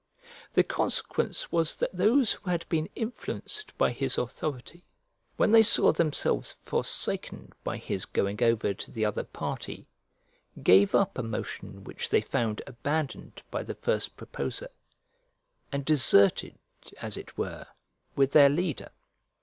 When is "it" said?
17.15-17.37